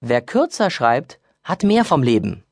Wer 0.00 0.22
kürzer 0.22 0.70
schreibt, 0.70 1.20
hat 1.44 1.62
mehr 1.62 1.84
vom 1.84 2.02
Leben. 2.02 2.42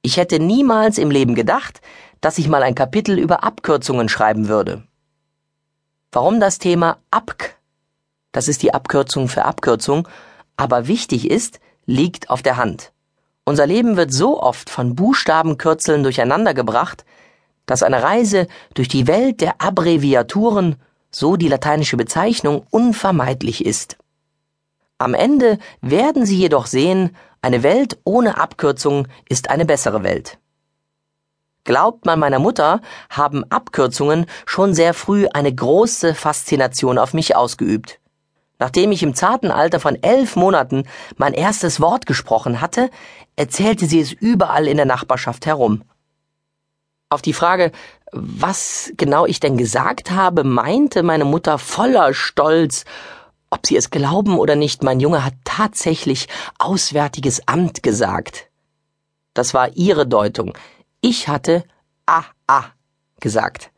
Ich 0.03 0.19
hätte 0.19 0.39
niemals 0.39 0.99
im 0.99 1.11
Leben 1.11 1.35
gedacht, 1.35 1.81
dass 2.21 2.39
ich 2.39 2.49
mal 2.49 2.63
ein 2.63 2.77
Kapitel 2.77 3.19
über 3.19 3.43
Abkürzungen 3.43 4.09
schreiben 4.09 4.47
würde. 4.47 4.85
Warum 6.13 6.39
das 6.39 6.61
Thema 6.61 6.99
ABK, 7.11 7.57
das 8.31 8.47
ist 8.47 8.63
die 8.63 8.73
Abkürzung 8.73 9.27
für 9.27 9.45
Abkürzung, 9.45 10.07
aber 10.57 10.87
wichtig 10.87 11.29
ist, 11.29 11.59
liegt 11.87 12.31
auf 12.31 12.41
der 12.41 12.57
Hand. 12.57 12.94
Unser 13.45 13.67
Leben 13.67 13.97
wird 13.97 14.13
so 14.13 14.41
oft 14.43 14.71
von 14.71 14.95
Buchstabenkürzeln 14.95 16.03
durcheinandergebracht, 16.03 17.05
dass 17.67 17.83
eine 17.83 18.03
Reise 18.03 18.47
durch 18.75 18.89
die 18.89 19.07
Welt 19.07 19.41
der 19.41 19.61
Abbreviaturen, 19.61 20.77
so 21.11 21.37
die 21.37 21.49
lateinische 21.49 21.97
Bezeichnung, 21.97 22.67
unvermeidlich 22.71 23.65
ist. 23.65 23.97
Am 24.99 25.13
Ende 25.13 25.59
werden 25.81 26.25
Sie 26.25 26.39
jedoch 26.39 26.67
sehen, 26.67 27.17
eine 27.43 27.63
Welt 27.63 27.99
ohne 28.05 28.39
Abkürzung 28.39 29.09
ist 29.29 29.51
eine 29.51 29.67
bessere 29.67 30.03
Welt. 30.03 30.39
Glaubt 31.65 32.07
man 32.07 32.19
meiner 32.19 32.39
Mutter, 32.39 32.81
haben 33.11 33.45
Abkürzungen 33.51 34.27
schon 34.47 34.75
sehr 34.75 34.95
früh 34.95 35.27
eine 35.33 35.55
große 35.55 36.15
Faszination 36.15 36.99
auf 36.99 37.13
mich 37.13 37.37
ausgeübt. 37.37 38.01
Nachdem 38.59 38.93
ich 38.93 39.03
im 39.03 39.15
zarten 39.15 39.51
Alter 39.51 39.81
von 39.81 40.01
elf 40.03 40.37
Monaten 40.37 40.85
mein 41.17 41.35
erstes 41.35 41.81
Wort 41.81 42.07
gesprochen 42.07 42.61
hatte, 42.61 42.91
erzählte 43.37 43.87
sie 43.87 44.01
es 44.01 44.13
überall 44.13 44.69
in 44.69 44.77
der 44.77 44.87
Nachbarschaft 44.87 45.47
herum. 45.47 45.83
Auf 47.09 47.23
die 47.23 47.33
Frage, 47.33 47.73
was 48.13 48.93
genau 48.97 49.27
ich 49.27 49.41
denn 49.41 49.57
gesagt 49.57 50.11
habe, 50.11 50.45
meinte 50.45 51.03
meine 51.03 51.25
Mutter 51.25 51.59
voller 51.59 52.15
Stolz, 52.15 52.85
ob 53.51 53.67
Sie 53.67 53.77
es 53.77 53.91
glauben 53.91 54.37
oder 54.37 54.57
nicht, 54.57 54.83
mein 54.83 54.99
Junge 54.99 55.25
hat 55.25 55.35
tatsächlich 55.45 56.27
Auswärtiges 56.59 57.47
Amt 57.47 57.85
gesagt. 57.85 58.49
Das 59.33 59.55
war 59.55 59.77
ihre 59.77 60.09
Deutung. 60.09 60.59
Ich 61.01 61.29
hatte 61.29 61.63
ah 62.05 62.25
ah 62.49 62.65
gesagt. 63.21 63.71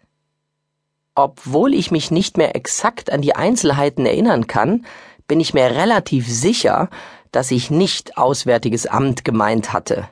Obwohl 1.18 1.72
ich 1.72 1.90
mich 1.90 2.10
nicht 2.10 2.36
mehr 2.36 2.54
exakt 2.54 3.10
an 3.10 3.22
die 3.22 3.34
Einzelheiten 3.34 4.04
erinnern 4.04 4.46
kann, 4.46 4.84
bin 5.26 5.40
ich 5.40 5.54
mir 5.54 5.70
relativ 5.70 6.28
sicher, 6.28 6.90
dass 7.32 7.50
ich 7.50 7.70
nicht 7.70 8.18
Auswärtiges 8.18 8.86
Amt 8.86 9.24
gemeint 9.24 9.72
hatte. 9.72 10.10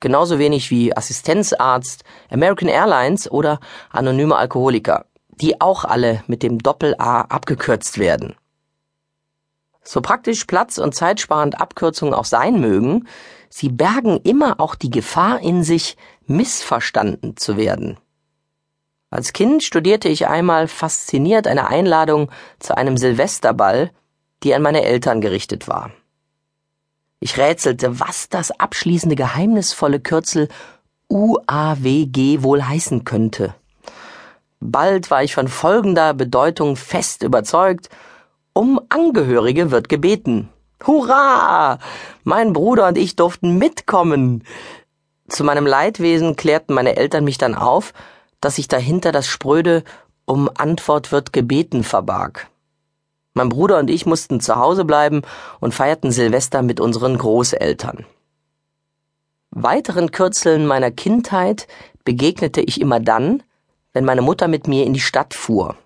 Genauso 0.00 0.40
wenig 0.40 0.72
wie 0.72 0.94
Assistenzarzt, 0.96 2.02
American 2.30 2.68
Airlines 2.68 3.30
oder 3.30 3.60
anonyme 3.90 4.34
Alkoholiker, 4.34 5.06
die 5.28 5.60
auch 5.60 5.84
alle 5.84 6.24
mit 6.26 6.42
dem 6.42 6.58
Doppel-A 6.58 7.22
abgekürzt 7.22 7.98
werden. 7.98 8.34
So 9.84 10.00
praktisch 10.00 10.46
platz- 10.46 10.78
und 10.78 10.96
zeitsparend 10.96 11.60
Abkürzungen 11.60 12.12
auch 12.12 12.24
sein 12.24 12.60
mögen, 12.60 13.06
sie 13.50 13.68
bergen 13.68 14.18
immer 14.24 14.58
auch 14.58 14.74
die 14.74 14.90
Gefahr 14.90 15.40
in 15.40 15.62
sich, 15.62 15.96
missverstanden 16.26 17.36
zu 17.36 17.56
werden. 17.56 17.98
Als 19.10 19.32
Kind 19.32 19.64
studierte 19.64 20.08
ich 20.08 20.28
einmal 20.28 20.68
fasziniert 20.68 21.48
eine 21.48 21.66
Einladung 21.66 22.30
zu 22.60 22.76
einem 22.76 22.96
Silvesterball, 22.96 23.90
die 24.44 24.54
an 24.54 24.62
meine 24.62 24.84
Eltern 24.84 25.20
gerichtet 25.20 25.66
war. 25.66 25.90
Ich 27.18 27.36
rätselte, 27.36 27.98
was 27.98 28.28
das 28.28 28.52
abschließende 28.52 29.16
geheimnisvolle 29.16 30.00
Kürzel 30.00 30.48
UAWG 31.10 32.42
wohl 32.42 32.62
heißen 32.62 33.04
könnte. 33.04 33.54
Bald 34.60 35.10
war 35.10 35.24
ich 35.24 35.34
von 35.34 35.48
folgender 35.48 36.14
Bedeutung 36.14 36.76
fest 36.76 37.22
überzeugt, 37.24 37.88
um 38.52 38.80
Angehörige 38.90 39.70
wird 39.70 39.88
gebeten. 39.88 40.50
Hurra! 40.86 41.78
Mein 42.22 42.52
Bruder 42.52 42.88
und 42.88 42.96
ich 42.96 43.16
durften 43.16 43.58
mitkommen. 43.58 44.44
Zu 45.28 45.44
meinem 45.44 45.66
Leidwesen 45.66 46.36
klärten 46.36 46.74
meine 46.74 46.96
Eltern 46.96 47.24
mich 47.24 47.38
dann 47.38 47.54
auf, 47.54 47.92
dass 48.40 48.56
sich 48.56 48.68
dahinter 48.68 49.12
das 49.12 49.26
spröde 49.26 49.84
um 50.24 50.48
Antwort 50.54 51.10
wird 51.10 51.32
gebeten 51.32 51.82
verbarg. 51.82 52.48
Mein 53.34 53.48
Bruder 53.48 53.78
und 53.78 53.90
ich 53.90 54.06
mussten 54.06 54.40
zu 54.40 54.56
Hause 54.56 54.84
bleiben 54.84 55.22
und 55.60 55.74
feierten 55.74 56.12
Silvester 56.12 56.62
mit 56.62 56.80
unseren 56.80 57.18
Großeltern. 57.18 58.06
Weiteren 59.50 60.12
Kürzeln 60.12 60.66
meiner 60.66 60.90
Kindheit 60.90 61.66
begegnete 62.04 62.60
ich 62.60 62.80
immer 62.80 63.00
dann, 63.00 63.42
wenn 63.92 64.04
meine 64.04 64.22
Mutter 64.22 64.46
mit 64.46 64.68
mir 64.68 64.84
in 64.84 64.92
die 64.92 65.00
Stadt 65.00 65.34
fuhr. 65.34 65.76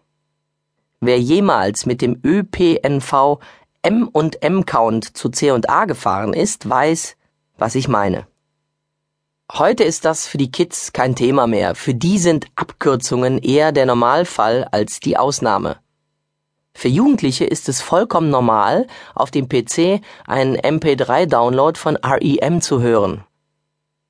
Wer 1.00 1.19
jemals 1.19 1.87
mit 1.87 2.03
dem 2.03 2.20
ÖPNV 2.22 3.38
M 3.82 4.09
und 4.09 4.43
M 4.43 4.66
Count 4.66 5.16
zu 5.16 5.28
C 5.28 5.50
und 5.50 5.69
A 5.69 5.84
gefahren 5.87 6.32
ist, 6.32 6.69
weiß, 6.69 7.16
was 7.59 7.75
ich 7.75 7.88
meine. 7.88 8.26
Heute 9.53 9.84
ist 9.84 10.06
das 10.06 10.27
für 10.27 10.38
die 10.38 10.50
Kids 10.50 10.93
kein 10.94 11.15
Thema 11.15 11.47
mehr. 11.47 11.75
Für 11.75 11.94
die 11.94 12.19
sind 12.19 12.47
Abkürzungen 12.56 13.38
eher 13.38 13.72
der 13.72 13.84
Normalfall 13.84 14.66
als 14.72 15.00
die 15.00 15.19
Ausnahme. 15.19 15.77
Für 16.72 16.88
Jugendliche 16.88 17.44
ist 17.44 17.69
es 17.69 17.82
vollkommen 17.82 18.31
normal, 18.31 18.87
auf 19.15 19.31
dem 19.31 19.49
PC 19.49 20.00
einen 20.27 20.56
MP3-Download 20.56 21.78
von 21.78 21.97
REM 21.97 22.62
zu 22.62 22.81
hören. 22.81 23.22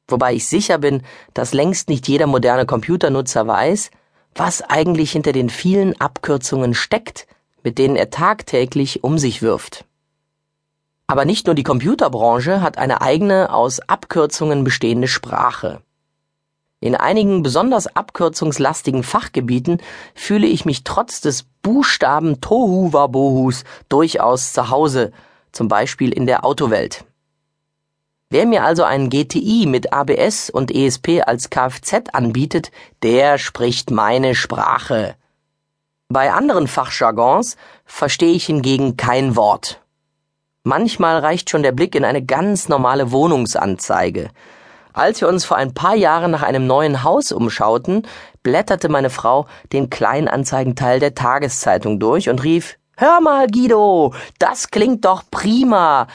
Wobei 0.07 0.35
ich 0.35 0.47
sicher 0.47 0.79
bin, 0.79 1.03
dass 1.35 1.53
längst 1.53 1.89
nicht 1.89 2.07
jeder 2.07 2.29
moderne 2.29 2.65
Computernutzer 2.65 3.47
weiß, 3.47 3.91
was 4.37 4.63
eigentlich 4.63 5.11
hinter 5.13 5.33
den 5.33 5.51
vielen 5.51 6.01
Abkürzungen 6.01 6.75
steckt, 6.75 7.27
mit 7.65 7.79
denen 7.79 7.97
er 7.97 8.11
tagtäglich 8.11 9.03
um 9.03 9.19
sich 9.19 9.43
wirft. 9.43 9.85
Aber 11.07 11.25
nicht 11.25 11.47
nur 11.47 11.55
die 11.55 11.63
Computerbranche 11.63 12.63
hat 12.63 12.79
eine 12.79 13.03
eigene 13.03 13.53
aus 13.53 13.81
Abkürzungen 13.81 14.65
bestehende 14.65 15.09
Sprache. 15.09 15.83
In 16.81 16.95
einigen 16.95 17.43
besonders 17.43 17.87
abkürzungslastigen 17.87 19.03
Fachgebieten 19.03 19.79
fühle 20.15 20.47
ich 20.47 20.65
mich 20.65 20.85
trotz 20.85 21.21
des 21.21 21.45
Buchstaben 21.63 22.41
Tohu 22.41 22.93
Wabohus 22.93 23.65
durchaus 23.89 24.53
zu 24.53 24.69
Hause, 24.69 25.13
zum 25.51 25.69
Beispiel 25.69 26.13
in 26.13 26.27
der 26.27 26.45
Autowelt. 26.45 27.05
Wer 28.29 28.47
mir 28.47 28.65
also 28.65 28.83
einen 28.83 29.11
GTI 29.11 29.67
mit 29.67 29.93
ABS 29.93 30.51
und 30.51 30.75
ESP 30.75 31.23
als 31.25 31.51
Kfz 31.51 32.11
anbietet, 32.13 32.71
der 33.03 33.39
spricht 33.39 33.91
meine 33.91 34.35
Sprache. 34.35 35.15
Bei 36.09 36.33
anderen 36.33 36.67
Fachjargons 36.67 37.57
verstehe 37.85 38.35
ich 38.35 38.47
hingegen 38.47 38.97
kein 38.97 39.37
Wort. 39.37 39.84
Manchmal 40.67 41.19
reicht 41.19 41.51
schon 41.51 41.63
der 41.63 41.73
Blick 41.73 41.95
in 41.95 42.07
eine 42.07 42.25
ganz 42.25 42.71
normale 42.71 43.13
Wohnungsanzeige. 43.13 44.31
Als 44.95 45.21
wir 45.21 45.29
uns 45.29 45.45
vor 45.45 45.59
ein 45.59 45.75
paar 45.75 45.95
Jahren 45.95 46.31
nach 46.31 46.43
einem 46.43 46.67
neuen 46.67 47.05
Haus 47.05 47.33
umschauten, 47.33 48.07
blätterte 48.43 48.89
meine 48.89 49.11
Frau 49.11 49.47
den 49.75 49.91
Kleinanzeigenteil 49.91 51.01
der 51.01 51.15
Tageszeitung 51.15 52.01
durch 52.01 52.31
und 52.31 52.43
rief 52.45 52.79
Hör 52.97 53.21
mal, 53.21 53.47
Guido, 53.49 54.15
das 54.39 54.71
klingt 54.71 55.05
doch 55.05 55.25
prima. 55.31 56.07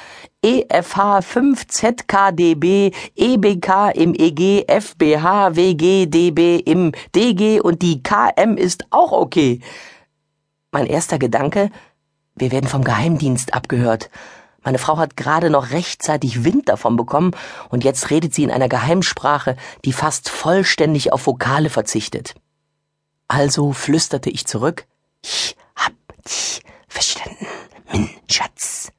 EFH 0.41 1.21
5 1.21 1.67
ZKDB, 1.67 2.91
EBK 3.15 3.91
im 3.93 4.15
EG, 4.15 4.65
FBH, 4.67 5.57
WG, 5.57 6.07
DB 6.07 6.57
im 6.57 6.93
DG 7.13 7.59
und 7.59 7.83
die 7.83 8.01
KM 8.01 8.57
ist 8.57 8.85
auch 8.89 9.11
okay. 9.11 9.61
Mein 10.71 10.87
erster 10.87 11.19
Gedanke, 11.19 11.69
wir 12.35 12.51
werden 12.51 12.67
vom 12.67 12.83
Geheimdienst 12.83 13.53
abgehört. 13.53 14.09
Meine 14.61 14.77
Frau 14.77 14.97
hat 14.97 15.15
gerade 15.15 15.49
noch 15.49 15.71
rechtzeitig 15.71 16.43
Wind 16.43 16.69
davon 16.69 16.95
bekommen 16.95 17.31
und 17.69 17.83
jetzt 17.83 18.09
redet 18.09 18.33
sie 18.33 18.43
in 18.43 18.51
einer 18.51 18.69
Geheimsprache, 18.69 19.55
die 19.85 19.93
fast 19.93 20.29
vollständig 20.29 21.13
auf 21.13 21.27
Vokale 21.27 21.69
verzichtet. 21.69 22.35
Also 23.27 23.73
flüsterte 23.73 24.29
ich 24.29 24.45
zurück. 24.45 24.87
Ich 25.23 25.55
hab 25.75 25.93
dich 26.27 26.61
verstanden, 26.87 27.47
mein 27.91 28.09
Schatz. 28.29 28.91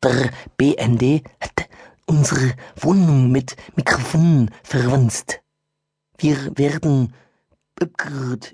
Brr, 0.00 0.30
BND 0.56 1.24
hat 1.40 1.68
unsere 2.06 2.54
Wohnung 2.76 3.30
mit 3.30 3.56
Mikrofonen 3.76 4.50
verwanzt. 4.62 5.40
Wir 6.18 6.56
werden 6.58 7.14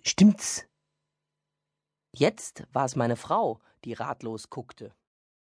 stimmt's? 0.04 0.64
Jetzt 2.12 2.64
war 2.72 2.84
es 2.84 2.96
meine 2.96 3.16
Frau, 3.16 3.60
die 3.84 3.92
ratlos 3.92 4.50
guckte. 4.50 4.94